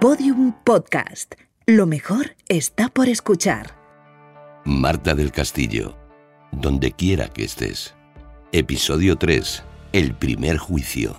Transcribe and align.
Podium 0.00 0.52
Podcast. 0.62 1.34
Lo 1.66 1.84
mejor 1.84 2.36
está 2.48 2.88
por 2.88 3.08
escuchar. 3.08 3.74
Marta 4.64 5.16
del 5.16 5.32
Castillo. 5.32 5.96
Donde 6.52 6.92
quiera 6.92 7.26
que 7.26 7.42
estés. 7.42 7.96
Episodio 8.52 9.16
3. 9.16 9.64
El 9.92 10.14
primer 10.14 10.56
juicio. 10.58 11.16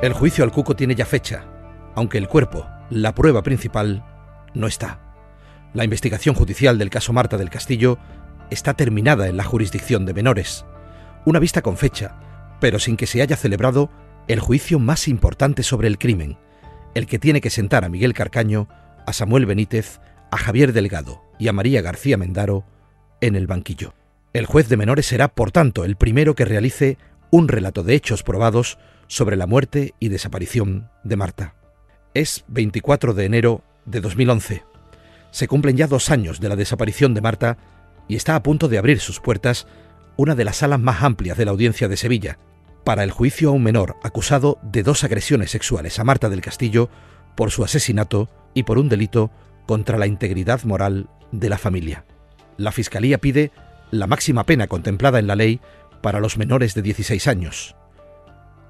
El 0.00 0.12
juicio 0.12 0.44
al 0.44 0.52
cuco 0.52 0.76
tiene 0.76 0.94
ya 0.94 1.06
fecha, 1.06 1.44
aunque 1.96 2.18
el 2.18 2.28
cuerpo, 2.28 2.68
la 2.90 3.16
prueba 3.16 3.42
principal, 3.42 4.04
no 4.54 4.68
está. 4.68 5.00
La 5.74 5.82
investigación 5.82 6.36
judicial 6.36 6.78
del 6.78 6.90
caso 6.90 7.12
Marta 7.12 7.36
del 7.36 7.50
Castillo 7.50 7.98
está 8.48 8.74
terminada 8.74 9.26
en 9.26 9.36
la 9.36 9.42
jurisdicción 9.42 10.06
de 10.06 10.14
menores. 10.14 10.64
Una 11.24 11.40
vista 11.40 11.62
con 11.62 11.76
fecha, 11.76 12.20
pero 12.60 12.78
sin 12.78 12.96
que 12.96 13.06
se 13.06 13.22
haya 13.22 13.36
celebrado 13.36 13.90
el 14.28 14.40
juicio 14.40 14.78
más 14.78 15.08
importante 15.08 15.62
sobre 15.62 15.88
el 15.88 15.98
crimen, 15.98 16.36
el 16.94 17.06
que 17.06 17.18
tiene 17.18 17.40
que 17.40 17.50
sentar 17.50 17.84
a 17.84 17.88
Miguel 17.88 18.14
Carcaño, 18.14 18.68
a 19.06 19.12
Samuel 19.12 19.46
Benítez, 19.46 20.00
a 20.30 20.36
Javier 20.36 20.72
Delgado 20.72 21.22
y 21.38 21.48
a 21.48 21.52
María 21.52 21.82
García 21.82 22.16
Mendaro 22.16 22.64
en 23.20 23.36
el 23.36 23.46
banquillo. 23.46 23.94
El 24.32 24.46
juez 24.46 24.68
de 24.68 24.76
menores 24.76 25.06
será, 25.06 25.28
por 25.28 25.50
tanto, 25.50 25.84
el 25.84 25.96
primero 25.96 26.34
que 26.34 26.44
realice 26.44 26.98
un 27.30 27.48
relato 27.48 27.82
de 27.82 27.94
hechos 27.94 28.22
probados 28.22 28.78
sobre 29.06 29.36
la 29.36 29.46
muerte 29.46 29.94
y 29.98 30.08
desaparición 30.08 30.90
de 31.04 31.16
Marta. 31.16 31.54
Es 32.14 32.44
24 32.48 33.14
de 33.14 33.24
enero 33.24 33.62
de 33.84 34.00
2011. 34.00 34.64
Se 35.30 35.48
cumplen 35.48 35.76
ya 35.76 35.86
dos 35.86 36.10
años 36.10 36.40
de 36.40 36.48
la 36.48 36.56
desaparición 36.56 37.14
de 37.14 37.20
Marta 37.20 37.58
y 38.08 38.16
está 38.16 38.36
a 38.36 38.42
punto 38.42 38.68
de 38.68 38.78
abrir 38.78 39.00
sus 39.00 39.20
puertas 39.20 39.66
una 40.16 40.34
de 40.34 40.44
las 40.44 40.56
salas 40.56 40.80
más 40.80 41.02
amplias 41.02 41.36
de 41.36 41.44
la 41.44 41.50
audiencia 41.50 41.88
de 41.88 41.96
Sevilla, 41.96 42.38
para 42.84 43.02
el 43.02 43.10
juicio 43.10 43.48
a 43.48 43.52
un 43.52 43.62
menor 43.62 43.96
acusado 44.02 44.58
de 44.62 44.82
dos 44.82 45.04
agresiones 45.04 45.50
sexuales 45.50 45.98
a 45.98 46.04
Marta 46.04 46.28
del 46.28 46.40
Castillo 46.40 46.88
por 47.34 47.50
su 47.50 47.64
asesinato 47.64 48.28
y 48.54 48.62
por 48.62 48.78
un 48.78 48.88
delito 48.88 49.30
contra 49.66 49.98
la 49.98 50.06
integridad 50.06 50.62
moral 50.62 51.10
de 51.32 51.48
la 51.48 51.58
familia. 51.58 52.04
La 52.56 52.72
Fiscalía 52.72 53.18
pide 53.18 53.50
la 53.90 54.06
máxima 54.06 54.44
pena 54.44 54.68
contemplada 54.68 55.18
en 55.18 55.26
la 55.26 55.36
ley 55.36 55.60
para 56.00 56.20
los 56.20 56.38
menores 56.38 56.74
de 56.74 56.82
16 56.82 57.26
años, 57.26 57.76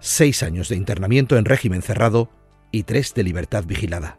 seis 0.00 0.42
años 0.42 0.68
de 0.68 0.76
internamiento 0.76 1.36
en 1.36 1.44
régimen 1.44 1.82
cerrado 1.82 2.30
y 2.70 2.84
tres 2.84 3.14
de 3.14 3.22
libertad 3.22 3.64
vigilada. 3.64 4.18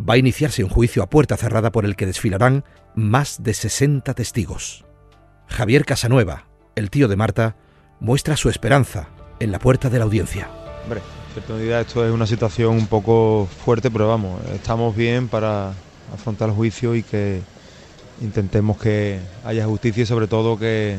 Va 0.00 0.14
a 0.14 0.18
iniciarse 0.18 0.64
un 0.64 0.70
juicio 0.70 1.02
a 1.02 1.10
puerta 1.10 1.36
cerrada 1.36 1.70
por 1.70 1.84
el 1.84 1.96
que 1.96 2.06
desfilarán 2.06 2.64
más 2.94 3.42
de 3.42 3.54
60 3.54 4.14
testigos. 4.14 4.84
Javier 5.48 5.84
Casanueva, 5.84 6.46
el 6.74 6.90
tío 6.90 7.08
de 7.08 7.16
Marta, 7.16 7.56
muestra 8.00 8.36
su 8.36 8.48
esperanza 8.48 9.08
en 9.40 9.52
la 9.52 9.58
puerta 9.58 9.90
de 9.90 9.98
la 9.98 10.04
audiencia. 10.04 10.48
Hombre, 10.84 11.00
en 11.00 11.32
cierta 11.34 11.52
medida 11.54 11.80
esto 11.80 12.06
es 12.06 12.12
una 12.12 12.26
situación 12.26 12.76
un 12.76 12.86
poco 12.86 13.48
fuerte, 13.64 13.90
pero 13.90 14.08
vamos, 14.08 14.40
estamos 14.54 14.96
bien 14.96 15.28
para 15.28 15.72
afrontar 16.12 16.48
el 16.48 16.54
juicio 16.54 16.94
y 16.94 17.02
que 17.02 17.40
intentemos 18.20 18.78
que 18.78 19.20
haya 19.44 19.66
justicia 19.66 20.02
y 20.02 20.06
sobre 20.06 20.26
todo 20.26 20.58
que 20.58 20.98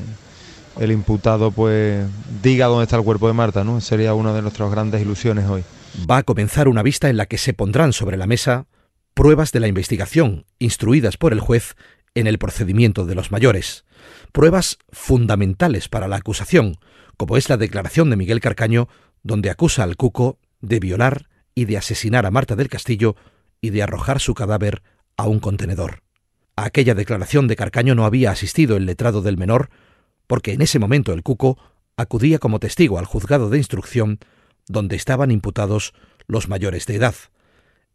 el 0.80 0.92
imputado 0.92 1.52
pues 1.52 2.06
diga 2.42 2.68
dónde 2.68 2.84
está 2.84 2.98
el 2.98 3.04
cuerpo 3.04 3.28
de 3.28 3.34
Marta, 3.34 3.64
¿no? 3.64 3.80
Sería 3.82 4.14
una 4.14 4.34
de 4.34 4.42
nuestras 4.42 4.72
grandes 4.72 5.02
ilusiones 5.02 5.48
hoy. 5.48 5.64
Va 6.10 6.18
a 6.18 6.24
comenzar 6.24 6.68
una 6.68 6.84
vista 6.84 7.10
en 7.10 7.18
la 7.18 7.28
que 7.28 7.38
se 7.38 7.54
pondrán 7.54 7.94
sobre 7.94 8.18
la 8.18 8.28
mesa 8.28 8.66
pruebas 9.14 9.52
de 9.52 9.60
la 9.60 9.68
investigación 9.68 10.46
instruidas 10.58 11.18
por 11.18 11.34
el 11.34 11.40
juez 11.40 11.76
en 12.16 12.28
el 12.28 12.38
procedimiento 12.38 13.06
de 13.06 13.16
los 13.16 13.32
mayores, 13.32 13.86
pruebas 14.32 14.78
fundamentales 14.92 15.90
para 15.90 16.08
la 16.08 16.18
acusación, 16.18 16.78
como 17.18 17.38
es 17.38 17.50
la 17.50 17.58
declaración 17.58 18.10
de 18.10 18.16
Miguel 18.16 18.40
Carcaño, 18.40 18.88
donde 19.24 19.50
acusa 19.50 19.84
al 19.84 19.96
Cuco 19.96 20.40
de 20.62 20.80
violar 20.80 21.30
y 21.56 21.66
de 21.66 21.78
asesinar 21.78 22.26
a 22.26 22.32
Marta 22.32 22.56
del 22.56 22.70
Castillo 22.70 23.16
y 23.62 23.70
de 23.70 23.84
arrojar 23.84 24.20
su 24.20 24.34
cadáver 24.34 24.84
a 25.18 25.28
un 25.28 25.40
contenedor. 25.40 26.04
A 26.56 26.66
aquella 26.66 26.96
declaración 26.96 27.48
de 27.48 27.56
Carcaño 27.56 27.96
no 27.96 28.06
había 28.06 28.32
asistido 28.32 28.78
el 28.78 28.86
letrado 28.86 29.22
del 29.22 29.38
menor, 29.38 29.70
porque 30.28 30.54
en 30.54 30.62
ese 30.62 30.80
momento 30.80 31.14
el 31.14 31.24
Cuco 31.24 31.58
acudía 31.98 32.40
como 32.40 32.60
testigo 32.60 33.00
al 33.00 33.06
juzgado 33.06 33.50
de 33.50 33.58
instrucción 33.58 34.20
donde 34.68 34.96
estaban 34.96 35.32
imputados 35.32 35.94
los 36.28 36.48
mayores 36.48 36.86
de 36.86 36.96
edad. 36.96 37.16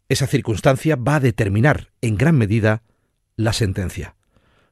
Esa 0.07 0.27
circunstancia 0.27 0.95
va 0.95 1.15
a 1.15 1.19
determinar 1.19 1.91
en 2.01 2.15
gran 2.17 2.37
medida 2.37 2.83
la 3.39 3.53
sentencia. 3.53 4.15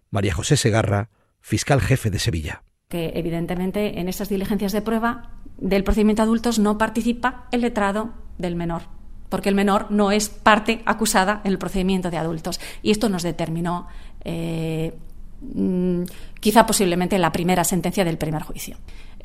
María 0.09 0.33
José 0.33 0.57
Segarra, 0.57 1.09
fiscal 1.39 1.79
jefe 1.79 2.09
de 2.09 2.19
Sevilla. 2.19 2.63
Que 2.89 3.13
evidentemente 3.15 3.99
en 3.99 4.09
esas 4.09 4.27
diligencias 4.27 4.73
de 4.73 4.81
prueba 4.81 5.31
del 5.57 5.85
procedimiento 5.85 6.21
de 6.21 6.25
adultos 6.25 6.59
no 6.59 6.77
participa 6.77 7.47
el 7.51 7.61
letrado 7.61 8.13
del 8.37 8.57
menor, 8.57 8.83
porque 9.29 9.47
el 9.47 9.55
menor 9.55 9.89
no 9.89 10.11
es 10.11 10.27
parte 10.27 10.81
acusada 10.85 11.39
en 11.45 11.51
el 11.51 11.57
procedimiento 11.57 12.11
de 12.11 12.17
adultos. 12.17 12.59
Y 12.81 12.91
esto 12.91 13.07
nos 13.07 13.23
determinó 13.23 13.87
eh, 14.25 14.93
Mm, 15.39 16.03
quizá 16.39 16.65
posiblemente 16.65 17.19
la 17.19 17.31
primera 17.31 17.63
sentencia 17.63 18.03
del 18.03 18.17
primer 18.17 18.41
juicio. 18.41 18.77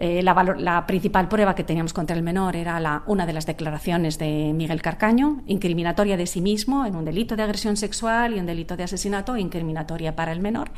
Eh, 0.05 0.21
la, 0.21 0.85
principal 0.85 1.29
prueba 1.29 1.55
que 1.55 1.63
teníamos 1.63 1.93
contra 1.93 2.17
el 2.17 2.25
menor 2.25 2.57
era 2.57 3.05
una 3.07 3.25
de 3.25 3.33
las 3.33 3.47
declaraciones 3.47 4.19
de 4.19 4.53
Miguel 4.53 4.83
Carcaño, 4.83 5.45
incriminatoria 5.47 6.17
de 6.17 6.27
sí 6.27 6.41
mismo 6.41 6.85
en 6.87 6.97
un 6.97 7.05
delito 7.05 7.37
de 7.37 7.45
agresión 7.45 7.77
sexual 7.77 8.35
y 8.35 8.41
un 8.41 8.47
delito 8.47 8.77
de 8.77 8.83
asesinato, 8.83 9.37
incriminatoria 9.37 10.17
para 10.17 10.33
el 10.33 10.41
menor. 10.41 10.73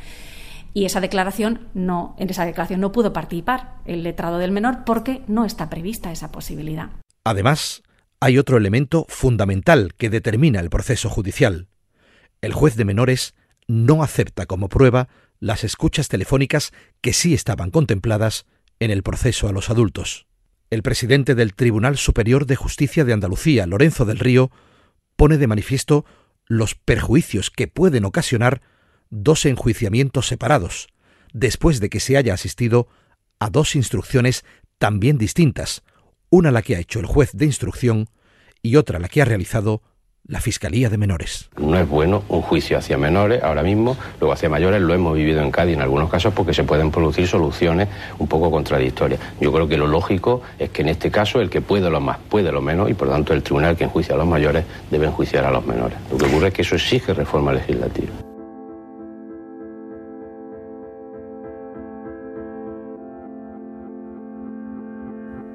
Y 0.75 0.85
esa 0.85 1.01
declaración 1.01 1.69
no, 1.73 2.15
en 2.19 2.29
esa 2.29 2.45
declaración 2.45 2.81
no 2.81 2.91
pudo 2.91 3.13
participar 3.13 3.77
el 3.85 4.03
letrado 4.03 4.37
del 4.37 4.51
menor 4.51 4.83
porque 4.85 5.23
no 5.25 5.43
está 5.43 5.71
prevista 5.71 6.11
esa 6.11 6.31
posibilidad. 6.31 6.91
Además, 7.23 7.81
hay 8.19 8.37
otro 8.37 8.57
elemento 8.57 9.07
fundamental 9.09 9.95
que 9.97 10.11
determina 10.11 10.59
el 10.59 10.69
proceso 10.69 11.09
judicial. 11.09 11.67
El 12.41 12.53
juez 12.53 12.75
de 12.75 12.85
menores 12.85 13.33
no 13.67 14.03
acepta 14.03 14.45
como 14.45 14.69
prueba 14.69 15.07
las 15.39 15.63
escuchas 15.63 16.09
telefónicas 16.09 16.73
que 17.01 17.11
sí 17.11 17.33
estaban 17.33 17.71
contempladas 17.71 18.45
en 18.85 18.91
el 18.91 19.03
proceso 19.03 19.49
a 19.49 19.51
los 19.51 19.69
adultos. 19.69 20.27
El 20.69 20.83
presidente 20.83 21.35
del 21.35 21.53
Tribunal 21.53 21.97
Superior 21.97 22.45
de 22.45 22.55
Justicia 22.55 23.03
de 23.03 23.13
Andalucía, 23.13 23.65
Lorenzo 23.65 24.05
del 24.05 24.19
Río, 24.19 24.51
pone 25.15 25.37
de 25.37 25.47
manifiesto 25.47 26.05
los 26.45 26.75
perjuicios 26.75 27.49
que 27.49 27.67
pueden 27.67 28.05
ocasionar 28.05 28.61
dos 29.09 29.45
enjuiciamientos 29.45 30.27
separados, 30.27 30.87
después 31.33 31.79
de 31.79 31.89
que 31.89 31.99
se 31.99 32.17
haya 32.17 32.33
asistido 32.33 32.87
a 33.39 33.49
dos 33.49 33.75
instrucciones 33.75 34.45
también 34.77 35.17
distintas, 35.17 35.83
una 36.29 36.51
la 36.51 36.61
que 36.61 36.75
ha 36.75 36.79
hecho 36.79 36.99
el 36.99 37.05
juez 37.05 37.31
de 37.33 37.45
instrucción 37.45 38.09
y 38.61 38.75
otra 38.75 38.99
la 38.99 39.07
que 39.07 39.21
ha 39.21 39.25
realizado 39.25 39.81
la 40.27 40.41
Fiscalía 40.41 40.89
de 40.89 40.97
Menores. 40.97 41.49
No 41.57 41.77
es 41.77 41.87
bueno 41.87 42.23
un 42.29 42.41
juicio 42.41 42.77
hacia 42.77 42.97
menores 42.97 43.43
ahora 43.43 43.61
mismo, 43.61 43.95
luego 44.19 44.33
hacia 44.33 44.49
mayores 44.49 44.81
lo 44.81 44.93
hemos 44.93 45.15
vivido 45.15 45.41
en 45.41 45.51
Cádiz 45.51 45.75
en 45.75 45.81
algunos 45.81 46.09
casos 46.09 46.33
porque 46.33 46.53
se 46.53 46.63
pueden 46.63 46.91
producir 46.91 47.27
soluciones 47.27 47.89
un 48.17 48.27
poco 48.27 48.49
contradictorias. 48.49 49.19
Yo 49.39 49.51
creo 49.51 49.67
que 49.67 49.77
lo 49.77 49.87
lógico 49.87 50.41
es 50.57 50.71
que 50.71 50.81
en 50.81 50.89
este 50.89 51.11
caso 51.11 51.41
el 51.41 51.49
que 51.49 51.61
puede 51.61 51.89
lo 51.89 51.99
más 51.99 52.17
puede 52.29 52.51
lo 52.51 52.61
menos 52.61 52.89
y 52.89 52.95
por 52.95 53.09
tanto 53.09 53.33
el 53.33 53.43
tribunal 53.43 53.77
que 53.77 53.83
enjuicia 53.83 54.15
a 54.15 54.17
los 54.17 54.27
mayores 54.27 54.65
debe 54.89 55.05
enjuiciar 55.05 55.45
a 55.45 55.51
los 55.51 55.65
menores. 55.65 55.97
Lo 56.11 56.17
que 56.17 56.25
ocurre 56.25 56.47
es 56.47 56.53
que 56.53 56.61
eso 56.63 56.75
exige 56.75 57.13
reforma 57.13 57.53
legislativa. 57.53 58.11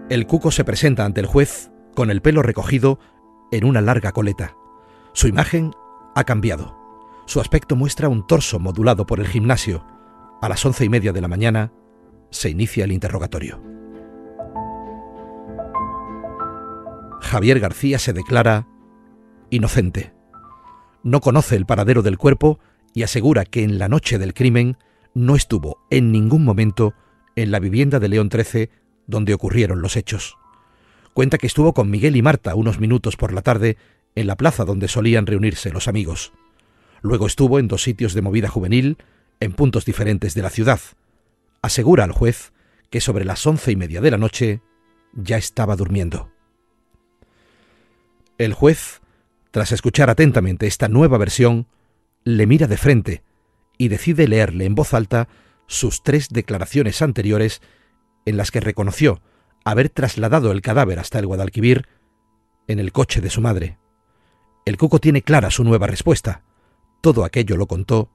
El 0.08 0.26
cuco 0.26 0.50
se 0.50 0.64
presenta 0.64 1.04
ante 1.04 1.20
el 1.20 1.26
juez 1.26 1.70
con 1.94 2.10
el 2.10 2.20
pelo 2.20 2.42
recogido 2.42 2.98
en 3.52 3.64
una 3.64 3.80
larga 3.80 4.12
coleta. 4.12 4.56
Su 5.12 5.28
imagen 5.28 5.72
ha 6.14 6.24
cambiado. 6.24 6.76
Su 7.26 7.40
aspecto 7.40 7.76
muestra 7.76 8.08
un 8.08 8.26
torso 8.26 8.58
modulado 8.58 9.06
por 9.06 9.20
el 9.20 9.26
gimnasio. 9.26 9.84
A 10.40 10.48
las 10.48 10.64
once 10.64 10.84
y 10.84 10.88
media 10.88 11.12
de 11.12 11.20
la 11.20 11.28
mañana 11.28 11.72
se 12.30 12.50
inicia 12.50 12.84
el 12.84 12.92
interrogatorio. 12.92 13.60
Javier 17.20 17.60
García 17.60 17.98
se 17.98 18.12
declara 18.12 18.66
inocente. 19.50 20.12
No 21.02 21.20
conoce 21.20 21.56
el 21.56 21.66
paradero 21.66 22.02
del 22.02 22.18
cuerpo 22.18 22.58
y 22.94 23.02
asegura 23.02 23.44
que 23.44 23.62
en 23.62 23.78
la 23.78 23.88
noche 23.88 24.18
del 24.18 24.34
crimen 24.34 24.76
no 25.14 25.36
estuvo 25.36 25.78
en 25.90 26.12
ningún 26.12 26.44
momento 26.44 26.94
en 27.36 27.50
la 27.50 27.58
vivienda 27.58 28.00
de 28.00 28.08
León 28.08 28.30
XIII 28.32 28.70
donde 29.06 29.34
ocurrieron 29.34 29.82
los 29.82 29.96
hechos. 29.96 30.36
Cuenta 31.14 31.38
que 31.38 31.46
estuvo 31.46 31.74
con 31.74 31.90
Miguel 31.90 32.16
y 32.16 32.22
Marta 32.22 32.54
unos 32.54 32.78
minutos 32.78 33.16
por 33.16 33.32
la 33.32 33.42
tarde 33.42 33.76
en 34.14 34.26
la 34.26 34.36
plaza 34.36 34.64
donde 34.64 34.88
solían 34.88 35.26
reunirse 35.26 35.70
los 35.70 35.88
amigos. 35.88 36.32
Luego 37.02 37.26
estuvo 37.26 37.58
en 37.58 37.68
dos 37.68 37.82
sitios 37.82 38.14
de 38.14 38.22
movida 38.22 38.48
juvenil 38.48 38.98
en 39.40 39.52
puntos 39.52 39.84
diferentes 39.84 40.34
de 40.34 40.42
la 40.42 40.50
ciudad. 40.50 40.80
Asegura 41.62 42.04
al 42.04 42.12
juez 42.12 42.52
que 42.90 43.00
sobre 43.00 43.24
las 43.24 43.46
once 43.46 43.72
y 43.72 43.76
media 43.76 44.00
de 44.00 44.10
la 44.10 44.18
noche 44.18 44.60
ya 45.12 45.36
estaba 45.36 45.76
durmiendo. 45.76 46.30
El 48.38 48.54
juez, 48.54 49.00
tras 49.50 49.72
escuchar 49.72 50.10
atentamente 50.10 50.66
esta 50.66 50.88
nueva 50.88 51.18
versión, 51.18 51.66
le 52.24 52.46
mira 52.46 52.66
de 52.66 52.76
frente 52.76 53.22
y 53.78 53.88
decide 53.88 54.28
leerle 54.28 54.66
en 54.66 54.74
voz 54.74 54.94
alta 54.94 55.28
sus 55.66 56.02
tres 56.02 56.28
declaraciones 56.28 57.00
anteriores 57.00 57.62
en 58.26 58.36
las 58.36 58.50
que 58.50 58.60
reconoció 58.60 59.22
haber 59.64 59.88
trasladado 59.88 60.52
el 60.52 60.62
cadáver 60.62 60.98
hasta 60.98 61.18
el 61.18 61.26
Guadalquivir 61.26 61.86
en 62.66 62.78
el 62.78 62.92
coche 62.92 63.20
de 63.20 63.30
su 63.30 63.40
madre. 63.40 63.79
El 64.64 64.76
Cuco 64.76 64.98
tiene 64.98 65.22
clara 65.22 65.50
su 65.50 65.64
nueva 65.64 65.86
respuesta. 65.86 66.42
Todo 67.00 67.24
aquello 67.24 67.56
lo 67.56 67.66
contó, 67.66 68.10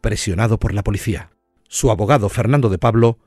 presionado 0.00 0.58
por 0.58 0.74
la 0.74 0.82
policía. 0.82 1.30
Su 1.68 1.90
abogado 1.90 2.28
Fernando 2.28 2.68
de 2.68 2.78
Pablo 2.78 3.18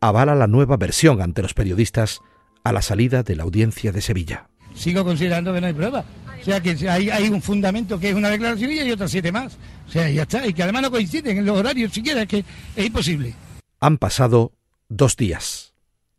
avala 0.00 0.34
la 0.34 0.46
nueva 0.46 0.76
versión 0.76 1.20
ante 1.22 1.42
los 1.42 1.54
periodistas 1.54 2.20
a 2.64 2.72
la 2.72 2.82
salida 2.82 3.22
de 3.22 3.36
la 3.36 3.44
audiencia 3.44 3.92
de 3.92 4.00
Sevilla. 4.00 4.48
Sigo 4.74 5.04
considerando 5.04 5.52
que 5.52 5.60
no 5.60 5.66
hay 5.66 5.72
prueba. 5.72 6.04
O 6.40 6.44
sea, 6.44 6.60
que 6.60 6.76
hay, 6.88 7.08
hay 7.08 7.28
un 7.28 7.40
fundamento 7.40 7.98
que 7.98 8.10
es 8.10 8.14
una 8.14 8.28
declaración 8.28 8.70
y 8.72 8.90
otras 8.90 9.10
siete 9.10 9.32
más. 9.32 9.56
O 9.86 9.90
sea, 9.90 10.10
ya 10.10 10.22
está. 10.22 10.46
Y 10.46 10.52
que 10.52 10.62
además 10.62 10.82
no 10.82 10.90
coinciden 10.90 11.38
en 11.38 11.46
los 11.46 11.56
horarios 11.56 11.92
siquiera, 11.92 12.22
es 12.22 12.28
que 12.28 12.44
es 12.76 12.86
imposible. 12.86 13.34
Han 13.80 13.98
pasado 13.98 14.52
dos 14.88 15.16
días. 15.16 15.74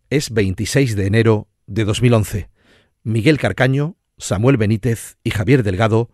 Es 0.10 0.32
26 0.32 0.96
de 0.96 1.06
enero 1.06 1.48
de 1.68 1.84
2011. 1.84 2.50
Miguel 3.04 3.38
Carcaño, 3.38 3.98
Samuel 4.18 4.58
Benítez 4.58 5.18
y 5.24 5.32
Javier 5.32 5.64
Delgado 5.64 6.10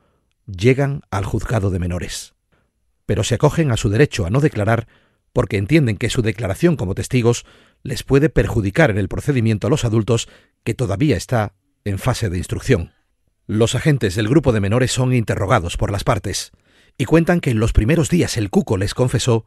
llegan 0.45 1.01
al 1.11 1.25
juzgado 1.25 1.69
de 1.69 1.79
menores. 1.79 2.33
Pero 3.05 3.23
se 3.23 3.35
acogen 3.35 3.71
a 3.71 3.77
su 3.77 3.89
derecho 3.89 4.25
a 4.25 4.29
no 4.29 4.39
declarar 4.39 4.87
porque 5.33 5.57
entienden 5.57 5.97
que 5.97 6.09
su 6.09 6.21
declaración 6.21 6.75
como 6.75 6.95
testigos 6.95 7.45
les 7.83 8.03
puede 8.03 8.29
perjudicar 8.29 8.91
en 8.91 8.97
el 8.97 9.07
procedimiento 9.07 9.67
a 9.67 9.69
los 9.69 9.85
adultos 9.85 10.27
que 10.63 10.73
todavía 10.73 11.15
está 11.15 11.53
en 11.85 11.99
fase 11.99 12.29
de 12.29 12.37
instrucción. 12.37 12.91
Los 13.47 13.75
agentes 13.75 14.15
del 14.15 14.27
grupo 14.29 14.51
de 14.51 14.61
menores 14.61 14.91
son 14.91 15.13
interrogados 15.13 15.77
por 15.77 15.91
las 15.91 16.03
partes 16.03 16.51
y 16.97 17.05
cuentan 17.05 17.39
que 17.39 17.51
en 17.51 17.59
los 17.59 17.73
primeros 17.73 18.09
días 18.09 18.37
el 18.37 18.49
cuco 18.49 18.77
les 18.77 18.93
confesó, 18.93 19.45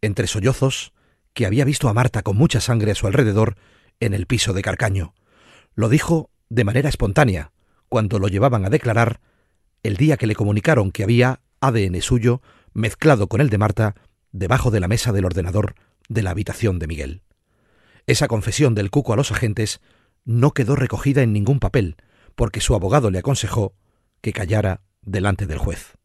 entre 0.00 0.26
sollozos, 0.26 0.92
que 1.34 1.46
había 1.46 1.64
visto 1.64 1.88
a 1.88 1.94
Marta 1.94 2.22
con 2.22 2.36
mucha 2.36 2.60
sangre 2.60 2.92
a 2.92 2.94
su 2.94 3.06
alrededor 3.06 3.56
en 4.00 4.12
el 4.14 4.26
piso 4.26 4.52
de 4.52 4.62
Carcaño. 4.62 5.14
Lo 5.74 5.88
dijo 5.88 6.30
de 6.50 6.64
manera 6.64 6.88
espontánea, 6.88 7.52
cuando 7.92 8.18
lo 8.18 8.28
llevaban 8.28 8.64
a 8.64 8.70
declarar 8.70 9.20
el 9.82 9.98
día 9.98 10.16
que 10.16 10.26
le 10.26 10.34
comunicaron 10.34 10.92
que 10.92 11.02
había 11.02 11.40
ADN 11.60 12.00
suyo 12.00 12.40
mezclado 12.72 13.26
con 13.26 13.42
el 13.42 13.50
de 13.50 13.58
Marta 13.58 13.96
debajo 14.30 14.70
de 14.70 14.80
la 14.80 14.88
mesa 14.88 15.12
del 15.12 15.26
ordenador 15.26 15.74
de 16.08 16.22
la 16.22 16.30
habitación 16.30 16.78
de 16.78 16.86
Miguel. 16.86 17.22
Esa 18.06 18.28
confesión 18.28 18.74
del 18.74 18.88
cuco 18.88 19.12
a 19.12 19.16
los 19.16 19.30
agentes 19.30 19.82
no 20.24 20.52
quedó 20.52 20.74
recogida 20.74 21.20
en 21.20 21.34
ningún 21.34 21.60
papel, 21.60 21.96
porque 22.34 22.62
su 22.62 22.74
abogado 22.74 23.10
le 23.10 23.18
aconsejó 23.18 23.74
que 24.22 24.32
callara 24.32 24.80
delante 25.02 25.46
del 25.46 25.58
juez. 25.58 25.98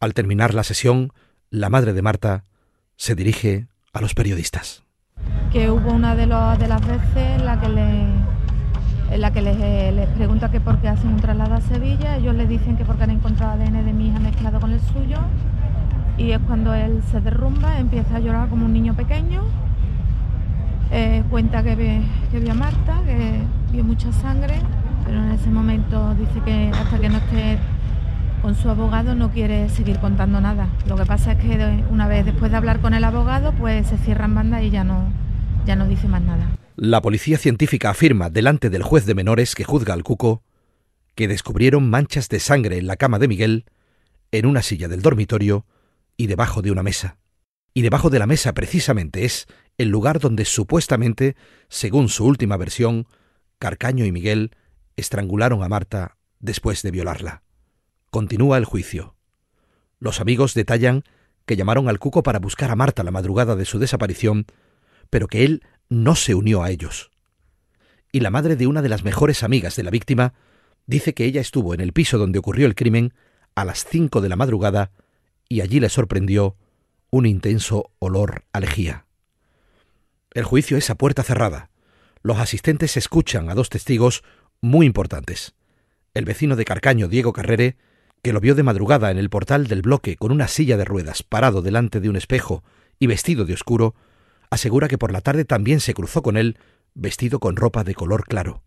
Al 0.00 0.12
terminar 0.12 0.52
la 0.52 0.64
sesión, 0.64 1.14
la 1.48 1.70
madre 1.70 1.94
de 1.94 2.02
Marta 2.02 2.44
se 2.96 3.14
dirige 3.14 3.68
a 3.94 4.02
los 4.02 4.12
periodistas. 4.12 4.84
Que 5.50 5.70
hubo 5.70 5.94
una 5.94 6.14
de, 6.14 6.26
las 6.26 6.86
veces 6.86 7.16
en 7.16 7.46
la 7.46 7.58
que, 7.58 7.68
le, 7.70 8.23
en 9.10 9.20
la 9.20 9.32
que 9.32 9.42
les, 9.42 9.56
les, 9.94 10.08
pregunta 10.08 10.50
que 10.50 10.60
por 10.60 10.78
qué 10.78 10.88
hacen 10.88 11.10
un 11.10 11.20
traslado 11.20 11.54
a 11.54 11.60
Sevilla, 11.60 12.16
ellos 12.16 12.34
le 12.34 12.46
dicen 12.46 12.76
que 12.76 12.84
porque 12.84 13.04
han 13.04 13.10
encontrado 13.10 13.52
ADN 13.52 13.84
de 13.84 13.92
mi 13.92 14.08
hija 14.08 14.18
mezclado 14.18 14.60
con 14.60 14.72
el 14.72 14.80
suyo, 14.80 15.18
y 16.16 16.30
es 16.30 16.38
cuando 16.46 16.74
él 16.74 17.02
se 17.10 17.20
derrumba, 17.20 17.78
empieza 17.78 18.16
a 18.16 18.20
llorar 18.20 18.48
como 18.48 18.66
un 18.66 18.72
niño 18.72 18.94
pequeño, 18.94 19.42
eh, 20.90 21.24
cuenta 21.28 21.62
que, 21.62 21.74
ve, 21.74 22.02
vio 22.32 22.52
a 22.52 22.54
Marta, 22.54 23.00
que 23.04 23.42
vio 23.72 23.84
mucha 23.84 24.12
sangre, 24.12 24.54
pero 25.04 25.18
en 25.18 25.32
ese 25.32 25.50
momento 25.50 26.14
dice 26.14 26.40
que 26.44 26.70
hasta 26.72 26.98
que 26.98 27.08
no 27.08 27.18
esté 27.18 27.58
con 28.42 28.54
su 28.54 28.68
abogado 28.68 29.14
no 29.14 29.30
quiere 29.30 29.68
seguir 29.70 29.98
contando 29.98 30.40
nada. 30.40 30.68
Lo 30.86 30.96
que 30.96 31.06
pasa 31.06 31.32
es 31.32 31.38
que 31.38 31.84
una 31.90 32.06
vez 32.06 32.26
después 32.26 32.50
de 32.50 32.58
hablar 32.58 32.80
con 32.80 32.94
el 32.94 33.02
abogado, 33.02 33.52
pues 33.52 33.86
se 33.86 33.96
cierran 33.98 34.34
bandas 34.34 34.62
y 34.62 34.70
ya 34.70 34.84
no, 34.84 35.04
ya 35.66 35.76
no 35.76 35.86
dice 35.86 36.08
más 36.08 36.22
nada. 36.22 36.44
La 36.76 37.00
policía 37.00 37.38
científica 37.38 37.90
afirma 37.90 38.30
delante 38.30 38.68
del 38.68 38.82
juez 38.82 39.06
de 39.06 39.14
menores 39.14 39.54
que 39.54 39.62
juzga 39.62 39.94
al 39.94 40.02
Cuco 40.02 40.42
que 41.14 41.28
descubrieron 41.28 41.88
manchas 41.88 42.28
de 42.28 42.40
sangre 42.40 42.78
en 42.78 42.88
la 42.88 42.96
cama 42.96 43.20
de 43.20 43.28
Miguel, 43.28 43.66
en 44.32 44.46
una 44.46 44.60
silla 44.60 44.88
del 44.88 45.00
dormitorio 45.00 45.66
y 46.16 46.26
debajo 46.26 46.62
de 46.62 46.72
una 46.72 46.82
mesa. 46.82 47.18
Y 47.74 47.82
debajo 47.82 48.10
de 48.10 48.18
la 48.18 48.26
mesa 48.26 48.54
precisamente 48.54 49.24
es 49.24 49.46
el 49.78 49.88
lugar 49.88 50.18
donde 50.18 50.44
supuestamente, 50.44 51.36
según 51.68 52.08
su 52.08 52.24
última 52.24 52.56
versión, 52.56 53.06
Carcaño 53.60 54.04
y 54.04 54.10
Miguel 54.10 54.50
estrangularon 54.96 55.62
a 55.62 55.68
Marta 55.68 56.16
después 56.40 56.82
de 56.82 56.90
violarla. 56.90 57.44
Continúa 58.10 58.58
el 58.58 58.64
juicio. 58.64 59.14
Los 60.00 60.20
amigos 60.20 60.54
detallan 60.54 61.04
que 61.46 61.54
llamaron 61.54 61.88
al 61.88 62.00
Cuco 62.00 62.24
para 62.24 62.40
buscar 62.40 62.72
a 62.72 62.76
Marta 62.76 63.04
la 63.04 63.12
madrugada 63.12 63.54
de 63.54 63.64
su 63.64 63.78
desaparición, 63.78 64.46
pero 65.10 65.28
que 65.28 65.44
él 65.44 65.62
no 65.94 66.14
se 66.14 66.34
unió 66.34 66.62
a 66.62 66.70
ellos. 66.70 67.10
Y 68.12 68.20
la 68.20 68.30
madre 68.30 68.56
de 68.56 68.66
una 68.66 68.82
de 68.82 68.88
las 68.88 69.04
mejores 69.04 69.42
amigas 69.42 69.76
de 69.76 69.82
la 69.82 69.90
víctima 69.90 70.34
dice 70.86 71.14
que 71.14 71.24
ella 71.24 71.40
estuvo 71.40 71.74
en 71.74 71.80
el 71.80 71.92
piso 71.92 72.18
donde 72.18 72.38
ocurrió 72.38 72.66
el 72.66 72.74
crimen 72.74 73.14
a 73.54 73.64
las 73.64 73.84
cinco 73.84 74.20
de 74.20 74.28
la 74.28 74.36
madrugada 74.36 74.90
y 75.48 75.60
allí 75.60 75.80
le 75.80 75.88
sorprendió 75.88 76.56
un 77.10 77.26
intenso 77.26 77.90
olor 77.98 78.44
a 78.52 78.60
lejía. 78.60 79.06
El 80.32 80.44
juicio 80.44 80.76
es 80.76 80.90
a 80.90 80.96
puerta 80.96 81.22
cerrada. 81.22 81.70
Los 82.22 82.38
asistentes 82.38 82.96
escuchan 82.96 83.48
a 83.48 83.54
dos 83.54 83.68
testigos 83.68 84.24
muy 84.60 84.86
importantes. 84.86 85.54
El 86.12 86.24
vecino 86.24 86.56
de 86.56 86.64
Carcaño, 86.64 87.06
Diego 87.08 87.32
Carrere, 87.32 87.76
que 88.22 88.32
lo 88.32 88.40
vio 88.40 88.54
de 88.54 88.62
madrugada 88.62 89.10
en 89.10 89.18
el 89.18 89.30
portal 89.30 89.66
del 89.66 89.82
bloque 89.82 90.16
con 90.16 90.32
una 90.32 90.48
silla 90.48 90.76
de 90.76 90.84
ruedas 90.84 91.22
parado 91.22 91.62
delante 91.62 92.00
de 92.00 92.08
un 92.08 92.16
espejo 92.16 92.64
y 92.98 93.06
vestido 93.06 93.44
de 93.44 93.54
oscuro, 93.54 93.94
asegura 94.54 94.88
que 94.88 94.98
por 94.98 95.12
la 95.12 95.20
tarde 95.20 95.44
también 95.44 95.80
se 95.80 95.94
cruzó 95.94 96.22
con 96.22 96.36
él 96.36 96.58
vestido 96.94 97.40
con 97.40 97.56
ropa 97.56 97.84
de 97.84 97.94
color 97.94 98.24
claro. 98.24 98.62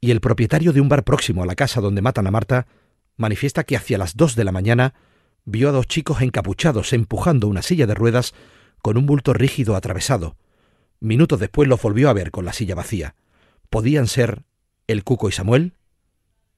Y 0.00 0.10
el 0.10 0.20
propietario 0.20 0.72
de 0.72 0.80
un 0.80 0.88
bar 0.88 1.04
próximo 1.04 1.42
a 1.42 1.46
la 1.46 1.54
casa 1.54 1.80
donde 1.80 2.02
matan 2.02 2.26
a 2.26 2.30
Marta 2.30 2.66
manifiesta 3.16 3.64
que 3.64 3.76
hacia 3.76 3.98
las 3.98 4.16
dos 4.16 4.36
de 4.36 4.44
la 4.44 4.52
mañana 4.52 4.94
vio 5.44 5.70
a 5.70 5.72
dos 5.72 5.86
chicos 5.86 6.20
encapuchados 6.20 6.92
empujando 6.92 7.48
una 7.48 7.62
silla 7.62 7.86
de 7.86 7.94
ruedas 7.94 8.34
con 8.82 8.98
un 8.98 9.06
bulto 9.06 9.32
rígido 9.32 9.74
atravesado. 9.74 10.36
Minutos 11.00 11.40
después 11.40 11.68
los 11.68 11.80
volvió 11.80 12.10
a 12.10 12.12
ver 12.12 12.30
con 12.30 12.44
la 12.44 12.52
silla 12.52 12.74
vacía. 12.74 13.14
¿Podían 13.70 14.06
ser 14.06 14.42
el 14.86 15.02
Cuco 15.02 15.28
y 15.28 15.32
Samuel? 15.32 15.74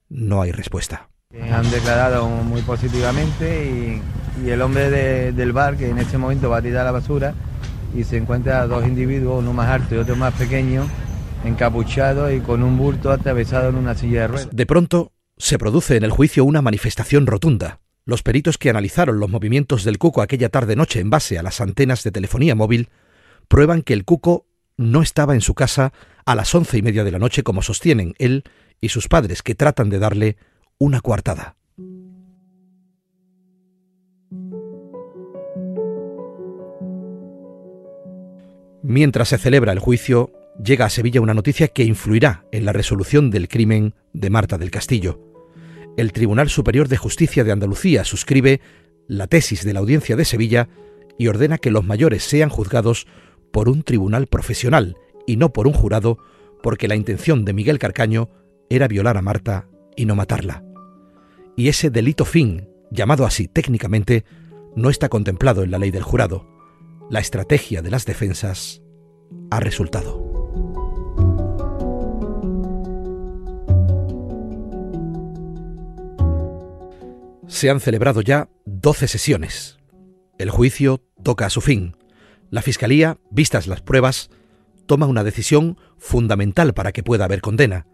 No 0.09 0.43
hay 0.43 0.53
respuesta. 0.53 1.09
Han 1.51 1.71
declarado 1.71 2.27
muy 2.29 2.63
positivamente 2.63 4.03
y, 4.45 4.49
el 4.49 4.63
hombre 4.63 4.91
del 5.33 5.53
bar 5.53 5.77
que 5.77 5.89
en 5.89 5.99
este 5.99 6.17
momento 6.17 6.49
va 6.49 6.59
a 6.59 6.63
tirar 6.63 6.85
la 6.85 6.93
basura 6.93 7.35
y 7.95 8.05
se 8.05 8.17
encuentra 8.17 8.63
a 8.63 8.67
dos 8.67 8.87
individuos, 8.87 9.41
uno 9.41 9.53
más 9.53 9.69
alto 9.69 9.95
y 9.95 9.99
otro 9.99 10.17
más 10.17 10.35
pequeño, 10.35 10.87
encapuchados 11.45 12.33
y 12.33 12.41
con 12.41 12.63
un 12.63 12.77
bulto 12.77 13.11
atravesado 13.11 13.71
en 13.71 13.77
una 13.77 13.95
silla 13.95 14.23
de 14.23 14.29
ruedas. 14.29 14.49
De 14.53 14.67
pronto 14.67 15.13
se 15.37 15.59
produce 15.59 15.97
en 15.97 16.05
el 16.05 16.11
juicio 16.11 16.45
una 16.45 16.63
manifestación 16.63 17.27
rotunda. 17.27 17.81
Los 18.05 18.23
peritos 18.23 18.59
que 18.59 18.71
analizaron 18.71 19.21
los 19.21 19.31
movimientos 19.31 19.85
del 19.85 19.99
cuco 19.99 20.23
aquella 20.23 20.49
tarde-noche 20.49 21.01
en 21.01 21.11
base 21.11 21.39
a 21.39 21.43
las 21.43 21.61
antenas 21.61 22.03
de 22.03 22.11
telefonía 22.11 22.55
móvil 22.55 22.89
prueban 23.49 23.83
que 23.83 23.93
el 23.93 24.05
cuco 24.05 24.47
no 24.77 25.03
estaba 25.03 25.35
en 25.35 25.41
su 25.41 25.55
casa 25.55 25.93
a 26.25 26.35
las 26.35 26.55
once 26.55 26.79
y 26.79 26.83
media 26.83 27.05
de 27.05 27.11
la 27.11 27.19
noche 27.19 27.43
como 27.43 27.63
sostienen 27.63 28.15
él 28.19 28.45
y 28.81 28.89
sus 28.89 29.09
padres 29.09 29.43
que 29.43 29.55
tratan 29.55 29.91
de 29.91 29.99
darle 29.99 30.37
una 30.79 31.01
coartada. 31.01 31.57
Mientras 38.89 39.29
se 39.29 39.39
celebra 39.39 39.73
el 39.73 39.79
juicio, 39.79 40.33
llega 40.61 40.87
a 40.87 40.91
Sevilla 40.91 41.21
una 41.21 41.35
noticia 41.35 41.69
que 41.69 41.85
influirá 41.85 42.45
en 42.51 42.65
la 42.65 42.73
resolución 42.73 43.31
del 43.31 43.47
crimen 43.47 43.95
de 44.13 44.31
Marta 44.31 44.59
del 44.59 44.73
Castillo. 44.73 45.21
El 45.97 46.13
Tribunal 46.13 46.49
Superior 46.49 46.89
de 46.89 46.97
Justicia 46.97 47.45
de 47.45 47.53
Andalucía 47.53 48.03
suscribe 48.03 48.61
la 49.07 49.29
tesis 49.29 49.65
de 49.65 49.75
la 49.75 49.79
Audiencia 49.79 50.17
de 50.17 50.25
Sevilla 50.25 50.69
y 51.19 51.29
ordena 51.29 51.59
que 51.59 51.71
los 51.71 51.85
mayores 51.85 52.25
sean 52.25 52.49
juzgados 52.49 53.07
por 53.53 53.69
un 53.69 53.85
tribunal 53.85 54.27
profesional 54.27 54.97
y 55.27 55.37
no 55.37 55.53
por 55.53 55.69
un 55.69 55.73
jurado, 55.73 56.19
porque 56.63 56.89
la 56.89 56.97
intención 56.97 57.45
de 57.45 57.53
Miguel 57.53 57.79
Carcaño 57.79 58.31
era 58.69 58.89
violar 58.89 59.17
a 59.17 59.23
Marta 59.23 59.69
y 59.97 60.07
no 60.07 60.17
matarla 60.17 60.65
y 61.59 61.67
ese 61.67 61.91
delito 61.91 62.25
fin, 62.25 62.69
llamado 62.93 63.27
así 63.27 63.49
técnicamente, 63.49 64.25
no 64.77 64.91
está 64.91 65.09
contemplado 65.09 65.65
en 65.65 65.73
la 65.73 65.79
ley 65.81 65.91
del 65.91 66.05
jurado. 66.05 66.47
La 67.11 67.21
estrategia 67.21 67.83
de 67.83 67.91
las 67.91 68.05
defensas 68.05 68.83
ha 69.51 69.61
resultado. 69.61 70.25
Se 77.47 77.71
han 77.71 77.81
celebrado 77.81 78.21
ya 78.21 78.49
12 78.67 79.09
sesiones. 79.09 79.79
El 80.39 80.51
juicio 80.51 81.03
toca 81.23 81.47
a 81.47 81.51
su 81.51 81.61
fin. 81.61 81.97
La 82.51 82.63
Fiscalía, 82.63 83.19
vistas 83.31 83.67
las 83.67 83.81
pruebas, 83.81 84.31
toma 84.87 85.07
una 85.07 85.25
decisión 85.25 85.79
fundamental 85.97 86.75
para 86.75 86.93
que 86.93 87.03
pueda 87.03 87.25
haber 87.25 87.41
condena 87.41 87.87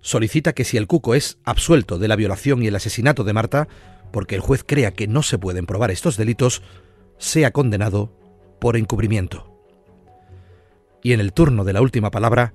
solicita 0.00 0.52
que 0.52 0.64
si 0.64 0.76
el 0.76 0.86
Cuco 0.86 1.14
es 1.14 1.38
absuelto 1.44 1.98
de 1.98 2.08
la 2.08 2.16
violación 2.16 2.62
y 2.62 2.68
el 2.68 2.76
asesinato 2.76 3.24
de 3.24 3.32
Marta, 3.32 3.68
porque 4.12 4.34
el 4.34 4.40
juez 4.40 4.64
crea 4.64 4.92
que 4.92 5.06
no 5.06 5.22
se 5.22 5.38
pueden 5.38 5.66
probar 5.66 5.90
estos 5.90 6.16
delitos, 6.16 6.62
sea 7.18 7.50
condenado 7.50 8.17
por 8.60 8.76
encubrimiento. 8.76 9.54
Y 11.02 11.12
en 11.12 11.20
el 11.20 11.32
turno 11.32 11.64
de 11.64 11.72
la 11.72 11.80
última 11.80 12.10
palabra, 12.10 12.52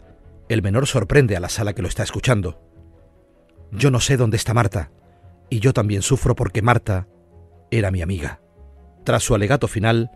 El 0.50 0.62
menor 0.62 0.88
sorprende 0.88 1.38
a 1.38 1.39
la 1.39 1.50
sala 1.50 1.74
que 1.74 1.81
lo 1.81 1.88
está 1.88 2.03
escuchando. 2.03 2.62
Yo 3.72 3.91
no 3.91 4.00
sé 4.00 4.17
dónde 4.17 4.38
está 4.38 4.53
Marta, 4.53 4.91
y 5.50 5.60
yo 5.60 5.74
también 5.74 6.01
sufro 6.01 6.36
porque 6.36 6.62
Marta 6.62 7.07
era 7.72 7.91
mi 7.91 8.01
amiga. 8.01 8.41
Tras 9.03 9.24
su 9.24 9.36
alegato 9.36 9.67
final, 9.67 10.12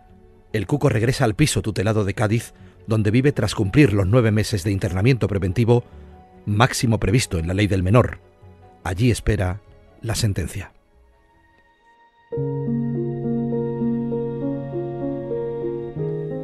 el 0.52 0.66
cuco 0.66 0.88
regresa 0.88 1.24
al 1.24 1.34
piso 1.34 1.62
tutelado 1.62 2.04
de 2.04 2.14
Cádiz, 2.14 2.54
donde 2.86 3.10
vive 3.10 3.32
tras 3.32 3.54
cumplir 3.54 3.92
los 3.92 4.06
nueve 4.06 4.30
meses 4.30 4.64
de 4.64 4.70
internamiento 4.70 5.28
preventivo, 5.28 5.84
máximo 6.46 6.98
previsto 6.98 7.38
en 7.38 7.46
la 7.46 7.54
ley 7.54 7.66
del 7.66 7.82
menor. 7.82 8.20
Allí 8.84 9.10
espera 9.10 9.60
la 10.02 10.14
sentencia. 10.14 10.72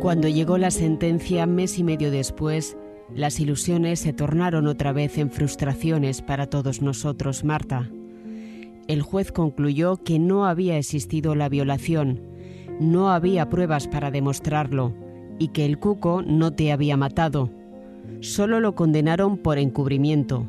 Cuando 0.04 0.28
llegó 0.28 0.58
la 0.58 0.70
sentencia, 0.70 1.46
mes 1.46 1.78
y 1.78 1.82
medio 1.82 2.10
después, 2.10 2.76
las 3.14 3.40
ilusiones 3.40 4.00
se 4.00 4.12
tornaron 4.12 4.66
otra 4.66 4.92
vez 4.92 5.16
en 5.16 5.30
frustraciones 5.30 6.20
para 6.20 6.46
todos 6.46 6.82
nosotros, 6.82 7.42
Marta. 7.42 7.90
El 8.86 9.00
juez 9.00 9.32
concluyó 9.32 9.96
que 9.96 10.18
no 10.18 10.44
había 10.44 10.76
existido 10.76 11.34
la 11.34 11.48
violación, 11.48 12.20
no 12.80 13.12
había 13.12 13.48
pruebas 13.48 13.88
para 13.88 14.10
demostrarlo 14.10 14.92
y 15.38 15.48
que 15.48 15.64
el 15.64 15.78
cuco 15.78 16.20
no 16.20 16.52
te 16.52 16.70
había 16.70 16.98
matado. 16.98 17.48
Solo 18.20 18.60
lo 18.60 18.74
condenaron 18.74 19.38
por 19.38 19.56
encubrimiento. 19.56 20.46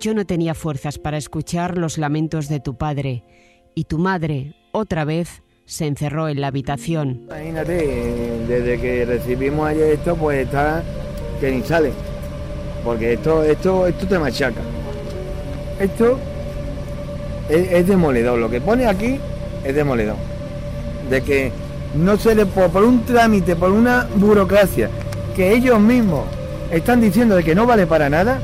Yo 0.00 0.12
no 0.12 0.26
tenía 0.26 0.54
fuerzas 0.54 0.98
para 0.98 1.18
escuchar 1.18 1.78
los 1.78 1.98
lamentos 1.98 2.48
de 2.48 2.58
tu 2.58 2.74
padre 2.74 3.22
y 3.76 3.84
tu 3.84 3.98
madre, 3.98 4.56
otra 4.72 5.04
vez, 5.04 5.44
se 5.70 5.86
encerró 5.86 6.28
en 6.28 6.40
la 6.40 6.48
habitación. 6.48 7.20
Imagínate, 7.28 8.42
desde 8.48 8.80
que 8.80 9.04
recibimos 9.04 9.68
ayer 9.68 9.92
esto, 9.92 10.16
pues 10.16 10.44
está 10.44 10.82
que 11.40 11.52
ni 11.52 11.62
sale. 11.62 11.92
Porque 12.84 13.12
esto, 13.12 13.44
esto, 13.44 13.86
esto 13.86 14.06
te 14.06 14.18
machaca. 14.18 14.60
Esto 15.78 16.18
es, 17.48 17.70
es 17.70 17.86
demoledor. 17.86 18.40
Lo 18.40 18.50
que 18.50 18.60
pone 18.60 18.86
aquí 18.86 19.20
es 19.64 19.72
demoledor. 19.72 20.16
De 21.08 21.22
que 21.22 21.52
no 21.94 22.16
se 22.16 22.34
le 22.34 22.46
por, 22.46 22.70
por 22.70 22.82
un 22.82 23.04
trámite, 23.04 23.54
por 23.54 23.70
una 23.70 24.08
burocracia, 24.16 24.90
que 25.36 25.52
ellos 25.52 25.78
mismos 25.78 26.24
están 26.72 27.00
diciendo 27.00 27.36
de 27.36 27.44
que 27.44 27.54
no 27.54 27.64
vale 27.64 27.86
para 27.86 28.10
nada, 28.10 28.40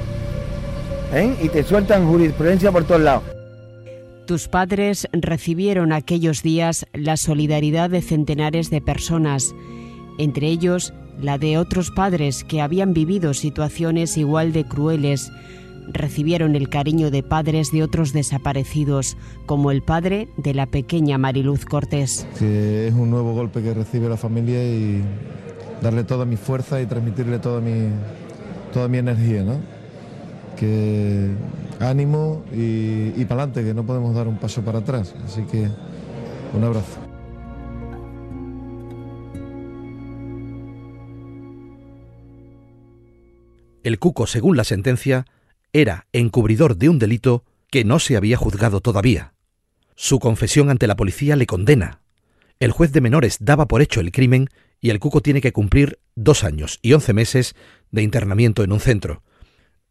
¿eh? 1.12 1.34
y 1.42 1.48
te 1.48 1.64
sueltan 1.64 2.06
jurisprudencia 2.06 2.70
por 2.70 2.84
todos 2.84 3.00
lados. 3.00 3.35
Tus 4.26 4.48
padres 4.48 5.06
recibieron 5.12 5.92
aquellos 5.92 6.42
días 6.42 6.84
la 6.92 7.16
solidaridad 7.16 7.90
de 7.90 8.02
centenares 8.02 8.70
de 8.70 8.80
personas, 8.80 9.54
entre 10.18 10.48
ellos 10.48 10.92
la 11.22 11.38
de 11.38 11.58
otros 11.58 11.92
padres 11.92 12.42
que 12.42 12.60
habían 12.60 12.92
vivido 12.92 13.34
situaciones 13.34 14.16
igual 14.16 14.52
de 14.52 14.64
crueles. 14.64 15.30
Recibieron 15.92 16.56
el 16.56 16.68
cariño 16.68 17.12
de 17.12 17.22
padres 17.22 17.70
de 17.70 17.84
otros 17.84 18.12
desaparecidos, 18.12 19.16
como 19.46 19.70
el 19.70 19.82
padre 19.82 20.26
de 20.36 20.54
la 20.54 20.66
pequeña 20.66 21.18
Mariluz 21.18 21.64
Cortés. 21.64 22.26
Que 22.36 22.88
es 22.88 22.94
un 22.94 23.10
nuevo 23.10 23.32
golpe 23.32 23.62
que 23.62 23.74
recibe 23.74 24.08
la 24.08 24.16
familia 24.16 24.60
y 24.64 25.04
darle 25.80 26.02
toda 26.02 26.24
mi 26.24 26.36
fuerza 26.36 26.82
y 26.82 26.86
transmitirle 26.86 27.38
toda 27.38 27.60
mi, 27.60 27.90
toda 28.72 28.88
mi 28.88 28.98
energía, 28.98 29.44
¿no? 29.44 29.60
Que 30.56 31.30
ánimo 31.80 32.44
y, 32.52 33.24
para 33.24 33.42
adelante, 33.42 33.64
que 33.64 33.74
no 33.74 33.84
podemos 33.84 34.14
dar 34.14 34.28
un 34.28 34.38
paso 34.38 34.62
para 34.62 34.78
atrás. 34.78 35.14
Así 35.24 35.42
que 35.42 35.68
un 36.54 36.64
abrazo. 36.64 37.00
El 43.82 43.98
cuco, 43.98 44.26
según 44.26 44.56
la 44.56 44.64
sentencia, 44.64 45.26
era 45.72 46.06
encubridor 46.12 46.76
de 46.76 46.88
un 46.88 46.98
delito 46.98 47.44
que 47.70 47.84
no 47.84 47.98
se 47.98 48.16
había 48.16 48.36
juzgado 48.36 48.80
todavía. 48.80 49.34
Su 49.94 50.18
confesión 50.18 50.70
ante 50.70 50.86
la 50.86 50.96
policía 50.96 51.36
le 51.36 51.46
condena. 51.46 52.00
El 52.58 52.72
juez 52.72 52.92
de 52.92 53.00
menores 53.00 53.38
daba 53.40 53.66
por 53.66 53.82
hecho 53.82 54.00
el 54.00 54.12
crimen 54.12 54.48
y 54.80 54.90
el 54.90 54.98
cuco 54.98 55.20
tiene 55.20 55.40
que 55.40 55.52
cumplir 55.52 55.98
dos 56.14 56.42
años 56.44 56.78
y 56.82 56.94
once 56.94 57.12
meses 57.12 57.54
de 57.90 58.02
internamiento 58.02 58.64
en 58.64 58.72
un 58.72 58.80
centro. 58.80 59.22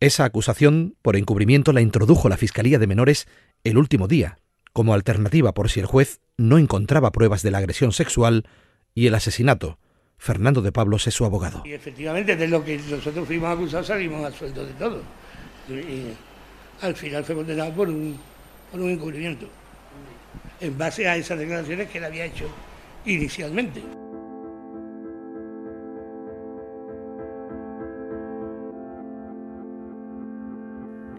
Esa 0.02 0.26
acusación 0.26 0.98
por 1.02 1.16
encubrimiento 1.16 1.72
la 1.72 1.80
introdujo 1.80 2.28
la 2.28 2.36
Fiscalía 2.36 2.80
de 2.80 2.88
Menores 2.88 3.28
el 3.64 3.78
último 3.78 4.10
día, 4.10 4.38
como 4.74 4.94
alternativa 4.94 5.54
por 5.54 5.70
si 5.70 5.80
el 5.80 5.86
juez 5.86 6.20
no 6.38 6.58
encontraba 6.58 7.14
pruebas 7.14 7.44
de 7.44 7.52
la 7.52 7.60
agresión 7.60 7.94
sexual 7.94 8.46
y 8.94 9.08
el 9.08 9.16
asesinato. 9.16 9.80
Fernando 10.18 10.62
de 10.62 10.74
Pablos 10.74 11.08
es 11.08 11.14
su 11.14 11.24
abogado. 11.24 11.64
Y 11.66 11.74
efectivamente, 11.74 12.36
de 12.36 12.48
lo 12.50 12.64
que 12.64 12.78
nosotros 12.78 13.26
fuimos 13.26 13.50
acusados, 13.50 13.88
salimos 13.88 14.26
a 14.26 14.38
sueldo 14.38 14.66
de 14.66 14.74
todo. 14.74 15.02
Al 16.82 16.96
final 16.96 17.24
fue 17.24 17.36
condenado 17.36 17.72
por 17.74 17.88
un 17.90 18.20
encubrimiento, 18.74 19.48
en 20.60 20.78
base 20.78 21.08
a 21.08 21.16
esas 21.16 21.40
declaraciones 21.40 21.90
que 21.90 22.00
él 22.00 22.04
había 22.04 22.26
hecho 22.26 22.50
inicialmente. 23.06 23.82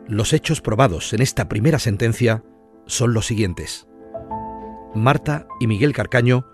Los 0.09 0.33
hechos 0.33 0.61
probados 0.61 1.13
en 1.13 1.21
esta 1.21 1.49
primera 1.49 1.81
sentencia 1.81 2.45
son 2.87 3.13
los 3.13 3.27
siguientes. 3.27 3.89
Marta 4.95 5.49
y 5.59 5.67
Miguel 5.67 5.93
Carcaño 5.93 6.47